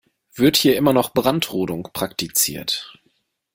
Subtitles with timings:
[0.33, 2.91] Wird hier immer noch Brandrodung praktiziert?